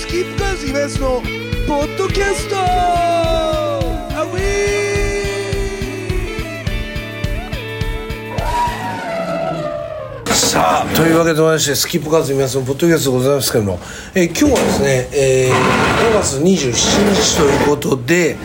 [0.00, 1.20] スキップカーズイベントの
[1.68, 2.56] ポッドキャスト。
[2.56, 4.28] アウ
[10.34, 13.78] さあというわけでございましてスキップカーズイベントのポッドキャストでございますけども、
[14.14, 15.54] えー今日はですね、えー
[16.10, 18.38] 5月27日ということで、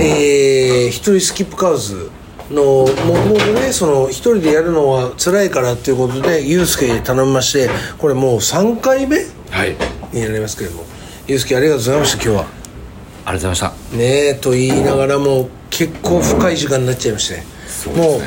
[0.00, 2.10] えー一人スキップカーズ
[2.50, 7.68] のもともとねその一人でやるのは辛いからっていうことでユースケに頼みまして
[7.98, 9.18] これもう3回目
[9.50, 9.76] はい。
[10.14, 10.93] になりますけれども
[11.26, 12.42] ユースケありがとうございました今日は。
[12.42, 13.96] ありがとうございました。
[13.96, 17.96] ねえと言いながらも結構深い時間になっちゃいまして、ね。
[17.96, 18.20] もう、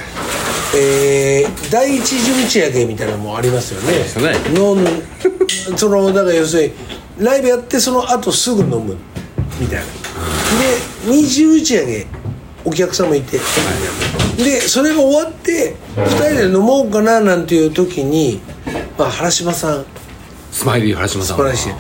[0.75, 4.03] えー第一次打ち上げみたいなのもありますよね。
[4.03, 4.35] すよね。
[4.55, 5.03] 飲ん
[5.77, 6.73] そのだから要するに
[7.19, 8.95] ライブやってその後すぐ飲む。
[9.59, 9.85] みたいな。
[9.85, 9.91] で
[11.05, 12.07] 二次打ち上げ
[12.65, 13.21] お客さんもい。
[13.21, 13.39] て、
[14.37, 18.39] でそれが終わって2人で飲もうかななんていう時に、
[18.97, 19.85] まあ、原島さん。
[20.51, 21.73] スマイリー原島さん素晴らしい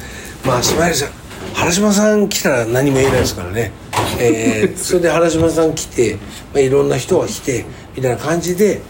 [0.47, 1.05] まあ素晴らしい
[1.53, 3.71] 原島さん来たら何も言えないですからね、
[4.19, 6.15] えーそれで原島さん来て、
[6.53, 8.81] まあ、いろんな人が来てみたいな感じで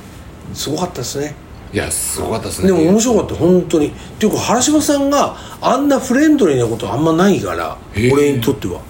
[0.54, 1.36] すごかったですね。
[1.74, 2.68] いやすごかったですね。
[2.68, 3.88] でも面白かった本当に。
[3.88, 8.82] っていうか原島さんがあんなフレンドリーなことあんまないから俺にとっては。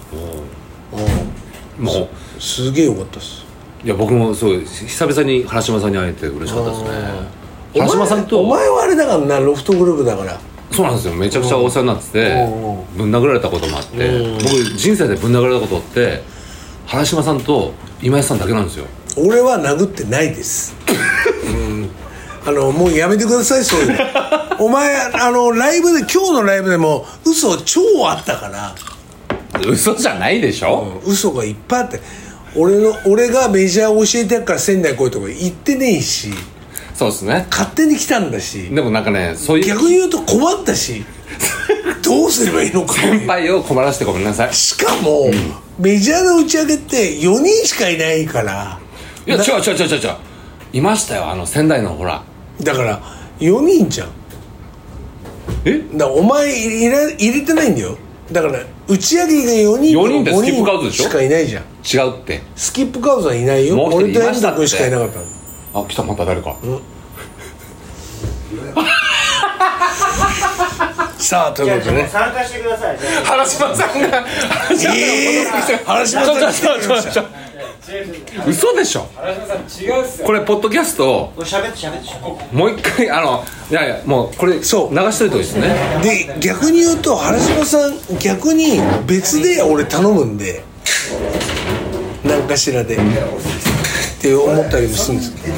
[1.78, 3.44] うもんすげえよかったです。
[3.84, 6.88] ういや僕もそう久々に原島さんに会えて嬉しかったですね。
[7.74, 10.38] 原島さんとお前はあれだからなロフトグループだから
[10.78, 11.14] そうなんですよ。
[11.14, 12.30] めちゃくちゃお世話になってて
[12.96, 13.10] うん。
[13.10, 14.38] ぶん殴られたこともあってうん。
[14.38, 16.22] 僕人生でぶん殴られたことって
[16.86, 18.86] 原島さんと今井さんだけなんですよ。
[19.16, 20.76] 俺は殴ってないです、
[21.44, 21.90] うん、
[22.46, 23.96] あのもうやめてくださいそういうの。
[24.64, 28.76] お前あのライブで今日のライブでも嘘超あったから、
[29.66, 31.00] 嘘じゃないでしょ？
[31.04, 31.12] うん。
[31.12, 32.00] 嘘がいっぱいあって。
[32.54, 36.30] 俺の俺がメジャー教えてやっから仙台来いとか言ってねえし
[36.98, 37.46] そうですね。
[37.48, 38.70] 勝手に来たんだし。
[38.70, 41.04] でもなんかねそういう逆に言うと困ったし。
[42.02, 42.94] どうすればいいのか。
[42.94, 44.52] 先輩を困らせてごめんなさい。
[44.54, 45.30] しかも、
[45.78, 48.80] メジャーの打ち上げって4人しかいないから。
[49.26, 50.10] いや違う違う違う違う。
[50.72, 52.22] いましたよあの仙台のほら。
[52.62, 53.00] だから
[53.38, 54.08] 4人じゃん。
[55.66, 55.80] え？
[55.94, 57.96] だお前入れ入れてないんだよ。
[58.32, 58.58] だから
[58.88, 61.02] 打ち上げが4人4人って5スキップカウズでしょ？
[61.04, 61.62] しかいないじゃん。
[62.06, 62.40] 違うって。
[62.56, 63.80] スキップカウズはいないよ。
[63.84, 65.24] 俺と遠藤君しかいなかったの
[65.80, 66.56] あ来たまた誰か。
[71.18, 72.08] さあということでね。
[72.10, 72.98] 参加してください。
[73.24, 74.96] 原島さんが原島さんが。
[74.96, 75.84] えー。
[75.84, 77.24] 原島さん来てくれました
[78.46, 79.08] 嘘でしょ
[80.24, 81.32] これポッドキャスト。
[81.34, 82.56] これ喋って喋って喋って。
[82.56, 84.94] もう一回あのいやいやもうこれそう。
[84.94, 85.74] 流しといてほしいですね。
[86.02, 90.62] で逆に言うと原島さん逆に別で俺頼むんで。
[92.24, 92.98] 何かしらで
[94.18, 95.56] って思ったりもするんですけど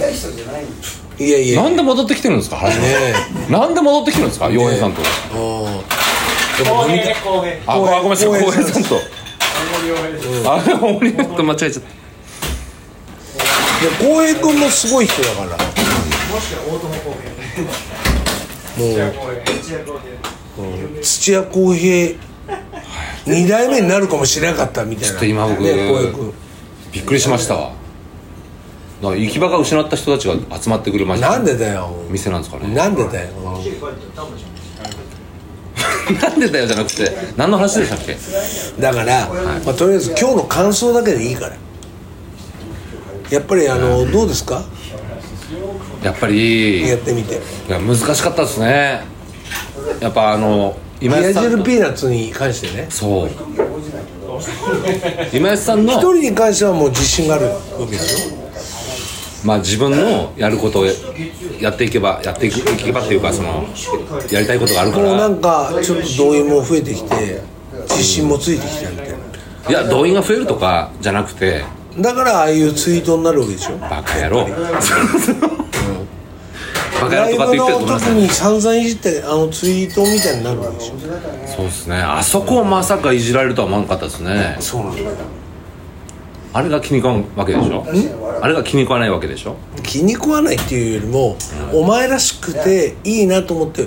[1.18, 1.62] いやいや。
[1.62, 2.60] なんで戻ってきてるんですか？
[3.50, 4.48] なんで戻ってきてるんですか？
[4.50, 5.02] 洋平さんと。
[7.66, 8.26] あごめんなさい。
[8.28, 9.00] 浩平さんと。
[10.44, 11.86] あれ大森と間違えちゃったで
[13.98, 15.46] 浩平君もすごい人だから。
[15.46, 15.52] も
[16.40, 17.16] しくは大友公
[18.76, 18.76] 平。
[18.76, 18.94] もう
[19.42, 21.02] 土屋公平。
[21.02, 22.14] 土屋康平。
[23.26, 25.08] 二代目になるかもしれなかったみたいな。
[25.10, 25.62] ちょっと今僕
[26.92, 27.72] びっくりしましたわ
[29.02, 31.90] 行き場が失った人たちが集まってくるマジなんでだよ。
[32.10, 32.74] 店なんですかね。
[32.74, 33.28] なんでだよ。
[36.20, 38.16] なんでだよじゃなくて何の話でしたっけ？
[38.80, 39.28] だから、
[39.64, 41.56] まあ、とりあえず今日の感想だけでいいから。
[43.30, 44.62] やっぱりあのどうですか？
[46.02, 47.34] やっぱりやってみて。
[47.68, 49.02] いや難しかったですね。
[50.00, 52.86] やっぱあの今冷や汁井さんとピーナッツに関してね。
[52.90, 53.30] そう。
[55.32, 57.52] 今井さんの一人に関してはもう自信があるわ
[57.88, 58.32] けでし
[59.44, 60.86] まあ自分のやることを
[61.60, 63.66] やっていけばやっていけばっていうかその
[64.30, 65.04] やりたいことがあるから。
[65.04, 67.42] ょもうなんかちょっと動員も増えてきて
[67.88, 69.16] 自信もついてきたみたいな。
[69.68, 71.64] いや動員が増えるとかじゃなくて
[71.98, 73.76] だからああいうツイートになるわけでしょ。
[73.78, 74.46] バカ野郎。
[77.00, 80.94] バカライ野郎とかってブ言ってごめんなさに散々いじってあのツイートみたいになるわけでしょ。
[81.46, 81.96] そうですね。
[81.96, 84.56] あそこをまさかいじられるとは思わなかったですね。
[84.60, 85.10] そうなんだよ
[86.52, 87.86] あれが気に食わんわけでしょ？
[88.42, 89.56] あれが気に食わないわけでしょ？
[89.82, 91.36] 気に食わないっていうよりも、
[91.72, 93.86] お前らしくていいなと思って違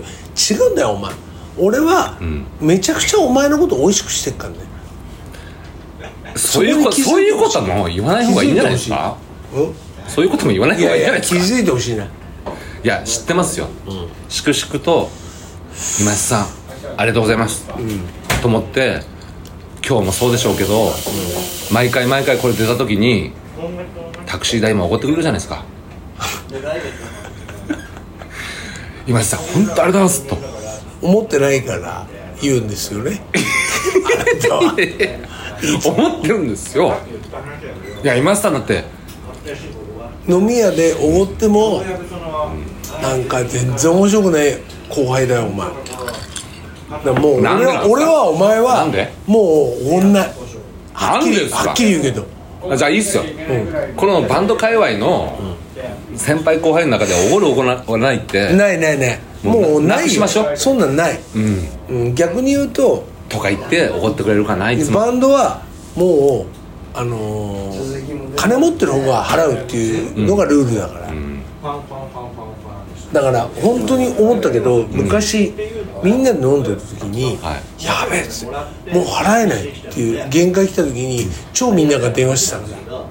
[0.70, 1.12] うんだよお前。
[1.58, 2.18] 俺は、
[2.62, 4.58] めちゃくちゃお前のこと美味しくしてっからね。
[6.36, 7.54] そういうこそこに気づいてほしい。
[7.54, 9.18] そういうことはもう言わない方がいいんじゃないですか？
[10.08, 11.40] そういうことも言わない方がいいんじゃないですか？
[11.40, 12.06] や気づいてほしいな。
[12.06, 12.08] い
[12.84, 13.68] や知ってますよ、
[14.28, 15.10] 粛々と
[16.02, 16.46] 今井さん
[16.98, 17.66] ありがとうございます、
[18.42, 19.02] と思って
[19.86, 20.92] 今日もそうでしょうけど、
[21.72, 23.34] 毎回毎回これ出た時に
[24.26, 25.66] タクシー代もおごってくれるじゃないですか。
[29.06, 30.38] 今井さん本当ありがとうございますと。
[31.02, 32.08] 思ってないから
[32.42, 33.22] 言うんですよね。
[35.86, 36.96] 思ってるんですよ。
[38.04, 38.86] いや今田さんだって
[40.30, 41.84] 飲み屋でおごっても
[43.02, 44.58] なんか全然面白くない
[44.90, 45.68] 後輩だよお前
[47.20, 49.12] もう俺は俺はお前はなんで？
[49.26, 49.44] もう
[49.88, 50.34] おごんない
[50.94, 52.26] はっきりなんでですかはっきり言うけど。
[52.72, 53.24] あじゃあいいっすよ、
[53.98, 55.38] このバンド界隈の
[56.16, 59.20] 先輩後輩の中でおごるおごらないってないないない。
[59.44, 60.56] もうないしましょう。
[60.56, 61.20] そんなんない、
[61.90, 62.16] うん。
[62.16, 64.80] 逆に言うととか言っておごってくれるかない？
[64.80, 65.00] つも。
[65.02, 65.62] バンドは
[65.96, 71.12] もうあのー金持ってる方が払うっていうのがルールだから、
[73.12, 75.54] だから本当に思ったけど昔、
[76.04, 78.56] みんなで飲んでる時に「はやべえ」っつって
[78.94, 83.06] 「もう払えない」っていう限界来た時に超みんなが電話してたんだよ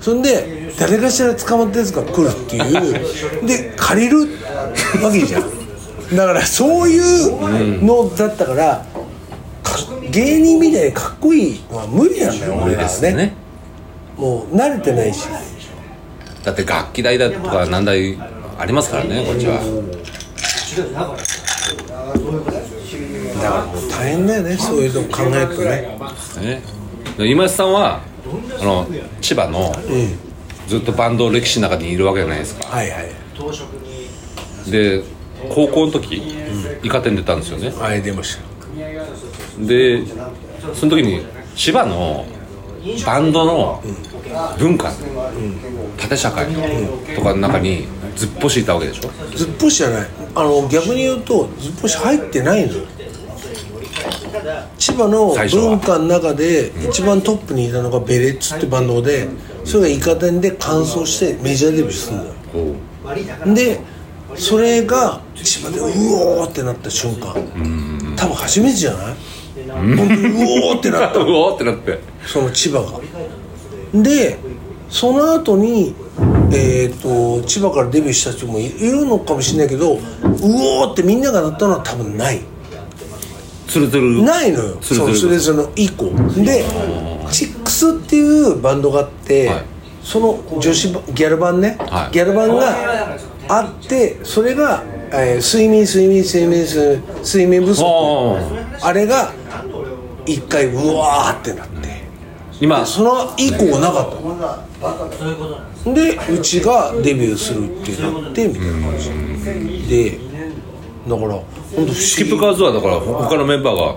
[0.00, 3.46] そんで誰かしら捕まったやつが来るっていう。
[3.46, 4.18] で借りる
[5.02, 5.42] わけじゃん。
[6.16, 8.86] だからそういうのだったから、
[9.64, 9.78] か
[10.08, 13.14] 芸人みたいにかっこいいのは無理なんだよ俺らはね。
[13.14, 13.34] ね
[14.16, 15.26] もう慣れてないし。
[16.44, 18.16] だって楽器代だとか何台
[18.56, 19.60] ありますからねこっちは
[22.26, 25.98] だからもう大変だよねそういうの考えるとね。
[26.42, 26.62] ね。
[27.18, 28.00] で今田さんは
[28.60, 28.86] あの
[29.20, 29.74] 千葉の
[30.66, 32.66] ずっとバンド歴史の中にいるわけじゃないですか。
[32.68, 34.70] はいはい。
[34.70, 35.02] で
[35.50, 36.22] 高校の時
[36.82, 37.70] イカ天出たんですよね。
[37.70, 38.42] はい出ました。
[39.64, 40.02] で
[40.74, 41.24] その時に
[41.54, 42.26] 千葉の
[43.04, 43.82] バンドの
[44.58, 44.92] 文化
[45.96, 46.46] 縦社会
[47.14, 47.86] とかの中に
[48.16, 49.10] ずっぽしいたわけでしょ。
[49.36, 52.84] ずっぽしじゃないあの逆に言うとずっぽし入ってないのよ。
[54.78, 59.28] 千葉の文化の中で一番トップにいたのがベレッツってバンドで
[59.64, 63.54] それがイカ天で完走してメジャーデビューするのよ。
[63.54, 63.80] で
[64.36, 67.34] それが千葉でうおーってなった瞬間。
[68.16, 69.14] 多分初めてじゃない？
[69.96, 71.98] 本当にうおーってなった うおーってなって。
[72.26, 73.00] その千葉が。
[74.02, 74.36] で
[74.90, 75.94] その後に
[76.52, 82.40] えー、と千葉からデビューした人もいいるのかもしれないけどうおーってみんながなったのは多分ない。
[83.66, 84.22] ツルツル。
[84.22, 84.78] ないのよ。
[84.80, 86.06] そうそれぞれの以降
[86.42, 86.64] で
[87.30, 89.64] チックスっていうバンドがあって、はい。
[90.02, 92.12] その女子バギャル版ね、はい。
[92.12, 93.18] ギャル版が
[93.48, 94.82] あってそれが、
[95.12, 96.64] えー睡眠睡眠睡眠
[97.22, 97.84] 睡眠不足。
[97.84, 99.32] ああれが
[100.24, 102.06] 一回うわーってなって。
[102.60, 104.65] 今その以降なかったの
[105.94, 109.88] でうちがデビューするってなってみたいな感じ。
[109.88, 110.18] で
[111.08, 111.28] だから
[111.74, 113.96] 本当スキップ議カーズはだから他のメンバーが。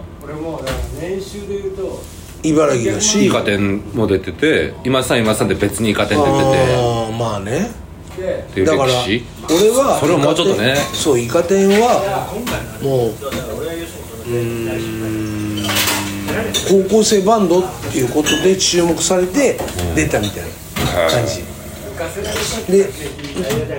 [2.42, 3.28] 茨城だし。
[3.28, 7.72] イカ天も出てて今田さん今田さんで別にイカ天出てああまあね。
[8.16, 10.76] てっていうだから歴史俺はそれをもうちょっとね。
[10.94, 12.30] そうイカ天は
[12.82, 15.68] もううーん
[16.70, 19.60] 高校生バンドっていうことで注目されて
[19.96, 20.50] 出たみたいな
[21.08, 21.44] 感じ
[22.72, 22.90] で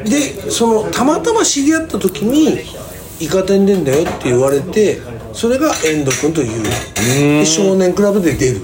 [0.05, 2.61] でそのたまたま知り合った時に
[3.21, 5.01] 「イカ天出んだよ」って言われて
[5.33, 6.63] それが遠藤君という。
[6.95, 8.63] で少年クラブで出る。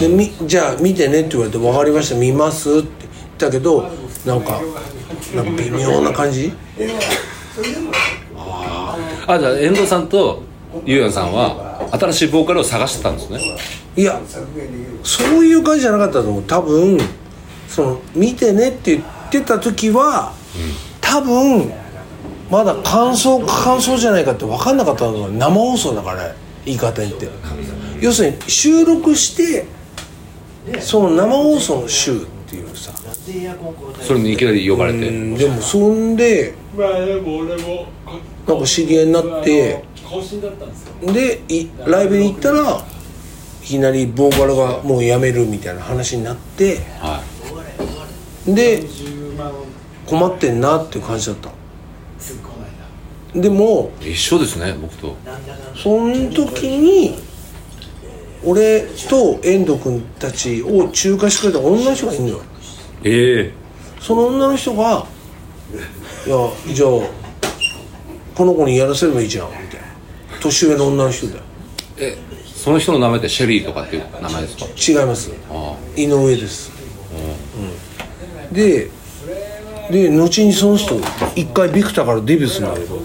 [0.00, 3.08] でみじゃあ見てねって言われて「分かりました見ます」って。
[3.38, 3.88] 言ったけど
[4.26, 4.60] なんか
[5.32, 6.52] なんか微妙な感じ？
[9.28, 10.42] あじゃあ遠藤さんと
[10.84, 13.40] ゆうやんさんは新しいボーカルを探してたんですね。
[13.96, 14.20] いや
[15.02, 16.42] そういう感じじゃなかったと思う。
[16.42, 16.98] 多分
[17.68, 20.32] その「見てね」って言ってた時は、
[21.00, 21.72] 多分
[22.50, 27.28] まだ感想か感想じゃないかって分かんなかったのが生放送だから言い方にって。
[28.00, 29.66] 要するに収録して
[30.80, 32.92] その生放送の週っていうさ。
[34.00, 35.08] それにいきなり呼ばれて。
[35.08, 36.54] うんでもそんで
[38.46, 39.84] なんか知り合いになって
[40.66, 41.12] ですよ。
[41.12, 42.84] でいライブに行ったら
[43.62, 47.22] いきなりボーカルがもう辞めるみたいな話になっては
[48.46, 49.52] で10万。
[50.06, 51.50] 困ってんなっていう感じだった。
[53.34, 55.14] でもい一緒ですね僕と。
[55.76, 57.18] その時に
[58.42, 62.40] 俺と遠藤君たちを仲介してくれた女の人がいるのよ。
[63.04, 63.52] ええ。
[64.00, 65.04] その女の人が
[66.26, 66.88] 「いやじゃあ
[68.34, 69.48] この子にやらせればいいじゃん」
[70.40, 71.40] 年上の女の人だよ。
[71.98, 72.16] え
[72.54, 74.66] その人の名前ってシェリーとかっていう名前ですか？
[75.00, 75.30] 違います。
[75.50, 76.70] あ井上です、
[78.50, 78.90] うん、で
[79.90, 80.96] で後にその人
[81.34, 83.00] 一回ビクターからデビューするんだけど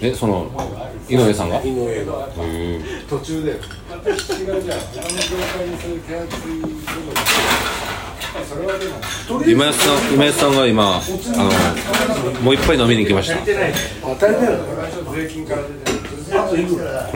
[0.00, 0.50] えその
[1.08, 1.62] 井上さんが？
[1.62, 2.28] 井上が。
[3.08, 3.60] 途中で。
[3.90, 5.16] 私がじゃあ他の業
[5.56, 6.26] 界にそういう手厚
[9.46, 13.36] 今安さん今安さんが今あのもう一杯飲みに行きました。
[13.36, 13.44] こ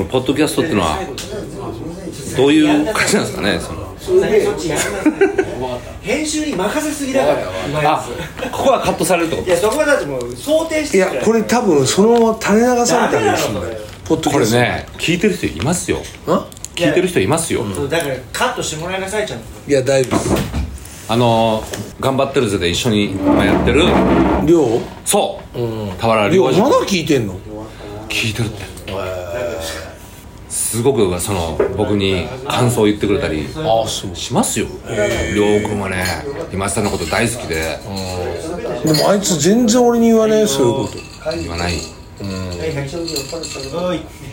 [0.03, 0.99] のポッドキャストっていうのは
[2.37, 3.87] どういう感じなんですかねその。
[6.03, 8.05] 編集に任せすぎだからあ
[8.53, 13.79] ここはカットされるってこついやそこはだってもう想定しいてるやこれ多分そのまま垂れ流されたりするんだよ。
[14.05, 16.03] ポッドとこれキャストね聞いてる人いますよ。
[16.29, 17.65] あ聞いてる人いますよ。
[17.89, 19.45] だからカットしてもらいなさいちゃんと。
[19.67, 20.56] いや大丈夫
[21.09, 23.85] あのー頑張ってるぜで一緒に今やってる。
[24.45, 24.81] 量？
[25.05, 25.59] そう。
[26.01, 27.39] 俵量まだ聞いてんの？
[28.09, 28.65] 聞いてるって。
[30.49, 34.17] すごくその僕に感想を言ってくれたりああそう。
[34.17, 34.67] しますよ。
[35.35, 36.05] 亮君はね
[36.53, 37.79] 今井さんのこと大好きで。
[38.85, 40.99] でもあいつ全然俺に言わねえそういうこと。
[41.37, 41.75] 言わない。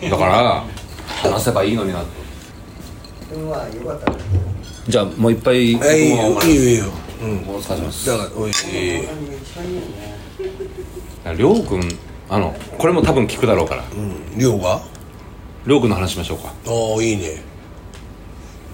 [0.09, 0.63] だから
[1.21, 2.01] 話せばいいのにな。
[2.01, 2.11] って
[4.87, 6.85] じゃあもう一杯えいいよいいよいいよ。
[7.47, 8.05] お疲れ様です。
[8.05, 8.51] だからおい。
[11.37, 11.97] 亮君
[12.29, 13.83] あのこれも多分聞くだろうから。
[14.37, 14.81] 量が？
[15.65, 16.49] 亮君の話しましょうか。
[16.49, 16.51] あ
[16.99, 17.41] あいいね。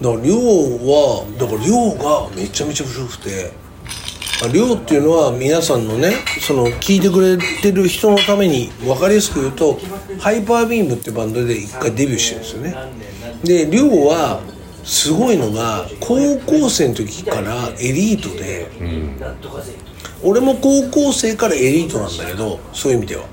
[0.01, 3.51] だから量はだから量がめちゃめちゃ古くて。
[4.41, 9.77] あ量っていうのは皆さんのねその聞いてくれてる人のために分かりやすく言うと
[10.17, 12.73] ハイパービームってバンドで一回デビューしてるんですよね。
[13.43, 14.41] で量は
[14.89, 18.67] すごいのが高校生の時からエリートで、
[20.23, 23.25] 俺も高校生からエリートなんだけどそういう意味では、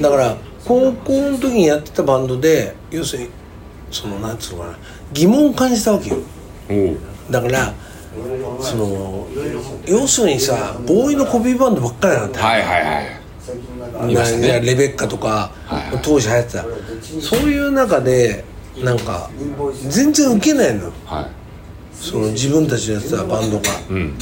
[0.00, 3.28] だから高校の時にやってたバンドで要するに
[3.90, 4.78] そのなんつうのかな
[5.12, 6.16] 疑問を感じたわけよ。
[7.30, 7.74] だから
[8.62, 9.28] その
[9.86, 12.40] 要するにさボーイのコピーバンドばっかりなんだ。
[12.40, 14.64] よはいはいはい。
[14.64, 16.00] レベッカとか、はい。
[16.02, 16.64] 当時流行ってた。
[17.20, 18.44] そういう中で
[18.82, 19.30] なんか
[19.88, 20.92] 全然ウケないのよ。
[21.04, 21.26] はい。
[21.94, 24.12] その自分たちのやってたバンドが、うん。
[24.12, 24.18] コ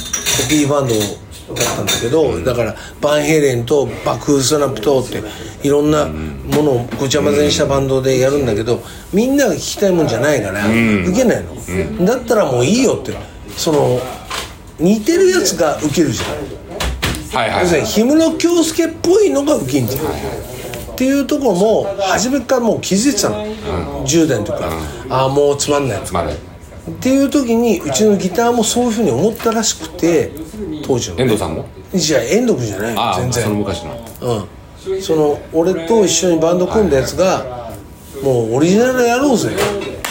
[0.49, 5.21] ピーバンドだったんだけど、だからバンヘイレンとバックフースナップとって
[5.63, 8.81] いろんなものをごちゃ混ぜにしたバンドでやるんだけど
[9.13, 10.69] みんなが聞きたいもんじゃないから、ウ
[11.13, 13.13] ケないの、だったらもういいよって。
[13.57, 13.99] その
[14.79, 16.29] 似てるやつがウケるじゃん。
[17.37, 20.05] はいはい要するに氷室京介っぽいのがウケんじゃん、
[20.95, 23.45] っていうところも初めからもう気づいてたの、
[24.05, 24.65] 10代の時か。
[24.65, 24.71] ら、
[25.17, 26.01] ああもうつまんない。
[26.05, 30.31] つまるっていう時にうちのギターもそういうふうに思ったらしくて
[30.85, 31.65] 当時の遠藤さんも？
[31.93, 32.95] じゃあ遠藤君じゃない
[33.31, 34.47] 全その然昔の。
[34.87, 35.01] うん。
[35.01, 37.71] その俺と一緒にバンド組んだやつが
[38.23, 39.49] もうオリジナルやろうぜ。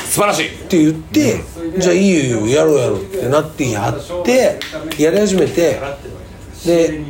[0.08, 0.48] 素晴らしい。
[0.48, 1.40] って言って
[1.78, 4.58] じゃあいいよいいよやろうやろうってなってやって
[4.98, 5.80] やり始めて
[6.66, 7.04] で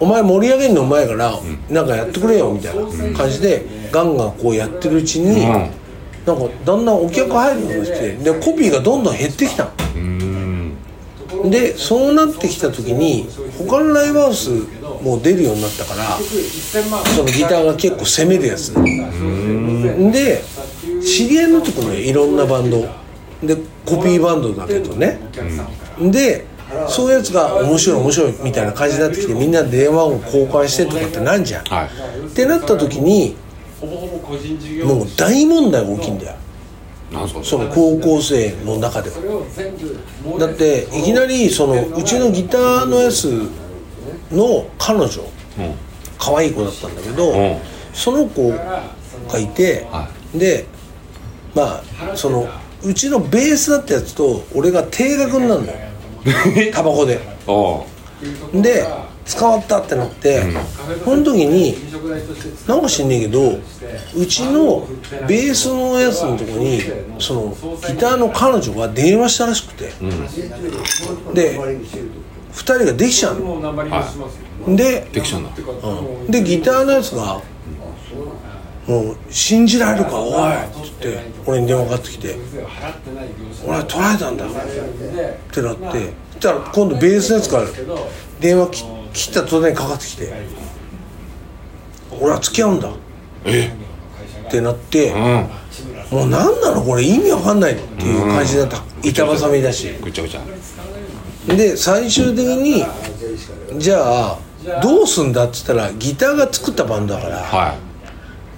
[0.00, 1.32] お前盛り上げるのうまいから
[1.70, 5.70] なんかやってくれよみたいな感じでガンガンこうやってるうちにうん。
[6.26, 9.70] なんかだんだんお客入るようになってでコピーがどんどん減ってきた。
[11.30, 13.28] のでそうなってきた時に
[13.58, 14.50] 他のライブハウス
[15.02, 16.04] も出るようになったから
[17.14, 18.74] そのギターが結構攻めるやつ。
[20.12, 20.42] で
[21.02, 22.80] 知り合いのところにいろんなバンド。
[23.42, 25.18] でコピーバンドだけどね。
[26.00, 26.44] で
[26.88, 32.26] そういうやつが面白い面白いみたいな感じになってきてみんなで電話を交換してとかってなんじゃん、はい。
[32.26, 33.36] ってなった時に
[34.84, 36.36] もう大問題が起きんだよ。
[37.42, 40.38] その高校生の中では。
[40.38, 43.48] だっていきなりそのうちのギターのやつ
[44.30, 45.22] の彼女
[45.58, 45.74] うん。
[46.18, 47.56] 可愛い子だったんだけど、うん。
[47.94, 50.66] その子がいて、はで
[51.54, 51.82] ま
[52.12, 52.46] あその
[52.84, 55.87] うちのベースだったやつと俺が定額になるのよ
[56.72, 57.20] タバコで。
[57.46, 57.84] お
[58.54, 58.62] う。
[58.62, 58.84] で
[59.36, 60.42] 捕まったってなって、
[61.04, 61.76] この時に
[62.66, 63.58] なんか知んねえけど
[64.16, 64.88] うちの
[65.28, 66.80] ベースのやつのとこに
[67.18, 67.56] その
[67.86, 69.92] ギターの彼女が電話したらしくて、
[71.34, 74.76] で2人ができちゃうの。
[74.76, 75.50] でできちゃうんだ。
[75.84, 76.30] うん。
[76.30, 77.40] でギターのやつが
[78.88, 80.18] 「もう信じられるか？
[80.18, 82.36] おい」っつって俺に電話かかってきて
[83.64, 84.48] 「俺は取られたんだ」っ
[85.52, 86.28] てなって。
[86.32, 87.64] そしたら今度ベースのやつから
[88.38, 90.32] 電話き切った途端にかかってきて
[92.20, 92.88] 「俺は付き合うんだ」
[93.44, 93.72] え？
[94.46, 95.48] ってなってうん。
[96.10, 98.82] もう何なのこれ意味わかんないっていう感じだった。
[99.02, 99.94] 板挟みだし。
[100.00, 100.40] ぐちゃぐちゃ。
[101.54, 102.86] で最終的に
[103.76, 104.38] じゃあ
[104.82, 107.36] どうすんだっつったらギターが作ったバンドだから。
[107.38, 107.74] は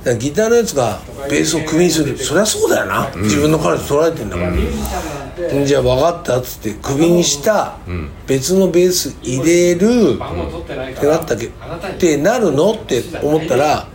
[0.04, 2.16] だギターのやつがベースをクビにする。
[2.16, 7.76] そりゃそうだよな、自分の彼女取られてんだから、じゃあ分かったっつってクビにした
[8.26, 11.50] 別のベース入れるってなったけっ
[11.98, 13.88] てなるのって思ったら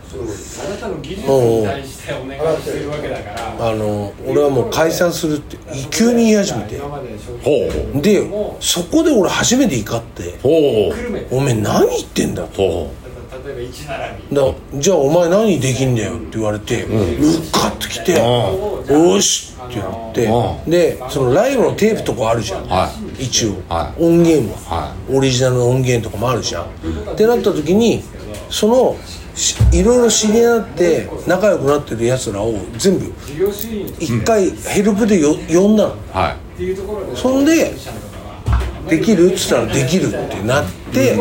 [1.26, 1.66] もう
[3.60, 5.56] あの俺はもう解散するって
[5.90, 6.80] 急に言い始めて。
[8.00, 10.38] でそこで俺初めて怒って。
[10.42, 10.92] ほう
[11.36, 12.90] 「おめえ何言ってんだ」と。
[14.74, 24.02] じゃあお前何できんだよって言われて、うっかってきて「よし!」ってやってうでそのライブのテープとかあるじゃん、は一応、はい。
[24.02, 28.02] 音源は、はオリジナルの音源とかもあるじゃん、ってなった時に
[28.50, 28.96] その
[29.34, 33.12] しいろいろ知り合って仲良くなってるやつらを全部
[34.00, 35.96] 一回ヘルプでよ呼んだの。
[36.12, 36.36] はい。
[37.14, 37.74] そんで
[38.88, 41.16] できるっつったらできるってなって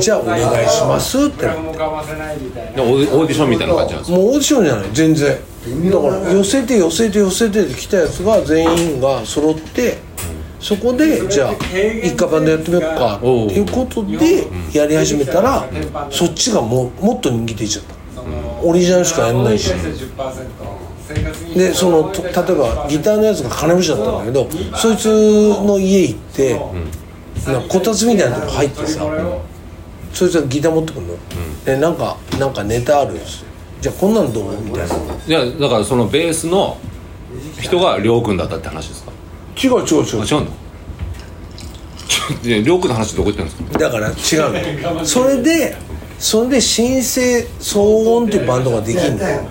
[0.00, 1.46] じゃあお願いしますって。
[1.46, 4.18] なってオーディションみたいな感じなんですか？
[4.18, 5.36] もうオーディションじゃない全然。
[5.90, 9.98] だから寄せて寄せて寄せてで来たやつが全員が揃って
[10.58, 11.52] そこでじゃあ
[12.02, 15.68] 一家バンドやってみようかっていうことでやり始めたら
[16.10, 17.94] そっちがもうもっと人気出ちゃった。
[18.64, 19.72] オリジナルしかやんないし
[21.54, 25.06] でそのと例えばギターのやつが金持ちだったんだけどそいつ
[25.62, 26.54] の家行って
[27.46, 29.06] なんかこたつみたいなとこ入ってさ
[30.12, 31.16] そいつがギター持ってくるの、
[31.64, 33.48] でなんかなんかネタあるんですよ。
[33.80, 34.60] じゃあこんなんどう？
[34.60, 34.94] みたいな。
[35.26, 36.76] いやだからそのベースの
[37.60, 39.12] 人がりょうくんだったって話ですか？
[39.56, 40.20] 違う違う違う。
[40.20, 40.46] あ違うの
[42.64, 43.78] りょうくんの話どこ行ってるんですか？
[43.78, 44.14] だから違う
[44.94, 45.04] の。
[45.04, 45.76] それで
[46.18, 47.80] それで新生騒
[48.16, 49.42] 音っていうバンドができるんだよ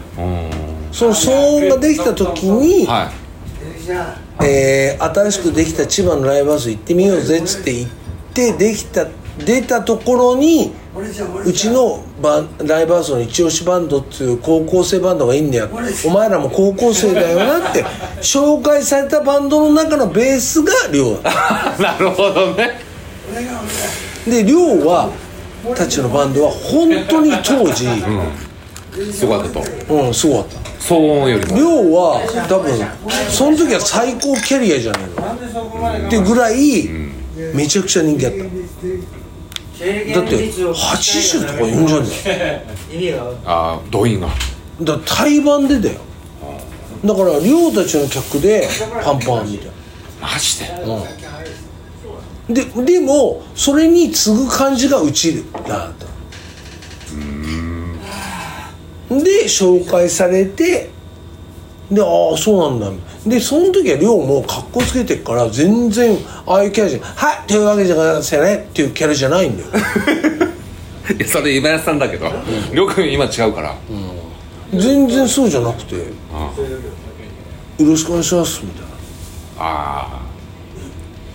[0.91, 3.11] その騒音ができた時に、は
[4.43, 7.91] えー新しくできた千葉のライブハウス行ってみようぜっつって行っ
[8.33, 9.07] てできた
[9.45, 10.73] 出たところに
[11.45, 15.69] うちのバンライブハウスの一押しバンドっていう高校生バンドがいいんだよ
[16.05, 17.83] お前らも高校生だよなって
[18.21, 21.31] 紹介されたバンドの中のベースが亮だ。
[21.79, 22.79] い なるほどね。
[24.27, 25.09] で亮は
[25.75, 27.87] たちのバンドは本当に当時
[29.11, 29.93] すごかったと。
[29.93, 30.59] うんすごかった。
[30.79, 31.57] 騒音よりも。
[31.57, 32.77] 亮は多分
[33.29, 35.01] その時は最高キャリアじゃない
[36.01, 36.07] の。
[36.07, 36.89] ってぐらい
[37.53, 38.37] めちゃくちゃ人気あった。
[38.39, 38.51] だって
[39.81, 42.61] 80とか40だよ。
[42.93, 43.23] 意味が。
[43.45, 44.27] ああ動員が。
[44.81, 45.99] だから対バンでだよ。
[47.03, 48.67] だから亮たちの客で
[49.03, 49.71] パンパンみたい
[50.21, 50.67] マジで？
[50.85, 51.01] な
[52.49, 56.05] ででもそれに次ぐ感じがうちらだった
[59.19, 60.89] で紹介されて
[61.91, 63.03] でああそうなんだ。
[63.27, 69.69] でその時は亮もかっこつけてっから全然ああいうキャラじゃ「はいというわけじゃございませんね」っていうキャラじゃないんだよ。
[71.19, 72.31] いやそれ今やさんだけど
[72.71, 73.75] りょうくん今違うから。
[74.73, 76.01] 全然そうじゃなくて「よ
[77.79, 78.87] ろしくお願いします」みたいな。
[79.59, 80.21] あ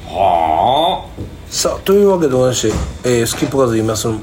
[0.08, 1.20] あはあ。
[1.50, 4.08] さあというわけでございまして、えースキップカード言います。
[4.08, 4.18] の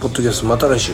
[0.00, 0.92] ポッドキャストまた来週